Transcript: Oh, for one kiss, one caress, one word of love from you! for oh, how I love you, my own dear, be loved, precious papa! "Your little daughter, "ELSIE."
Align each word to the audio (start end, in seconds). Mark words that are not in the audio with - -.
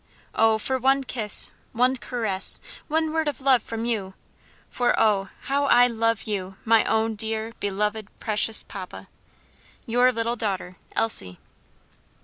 Oh, 0.33 0.57
for 0.57 0.79
one 0.79 1.03
kiss, 1.03 1.51
one 1.73 1.95
caress, 1.95 2.59
one 2.87 3.13
word 3.13 3.27
of 3.27 3.39
love 3.39 3.61
from 3.61 3.85
you! 3.85 4.15
for 4.67 4.99
oh, 4.99 5.29
how 5.41 5.65
I 5.65 5.85
love 5.85 6.23
you, 6.23 6.57
my 6.65 6.83
own 6.85 7.13
dear, 7.13 7.53
be 7.59 7.69
loved, 7.69 8.07
precious 8.19 8.63
papa! 8.63 9.09
"Your 9.85 10.11
little 10.11 10.35
daughter, 10.35 10.77
"ELSIE." 10.95 11.37